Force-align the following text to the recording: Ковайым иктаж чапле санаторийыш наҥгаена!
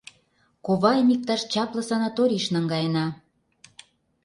Ковайым 0.65 1.07
иктаж 1.15 1.41
чапле 1.51 1.81
санаторийыш 1.89 2.45
наҥгаена! 2.53 3.05